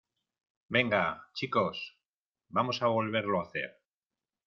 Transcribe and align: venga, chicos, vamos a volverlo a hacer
venga, 0.67 1.29
chicos, 1.35 1.95
vamos 2.49 2.81
a 2.81 2.87
volverlo 2.87 3.39
a 3.39 3.43
hacer 3.43 3.71